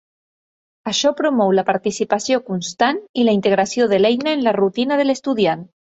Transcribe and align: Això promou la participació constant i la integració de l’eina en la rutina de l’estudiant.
Això 0.91 1.11
promou 1.19 1.51
la 1.57 1.65
participació 1.67 2.41
constant 2.47 3.03
i 3.23 3.27
la 3.29 3.35
integració 3.41 3.91
de 3.93 4.01
l’eina 4.03 4.37
en 4.39 4.43
la 4.49 4.59
rutina 4.61 4.99
de 5.03 5.07
l’estudiant. 5.09 5.63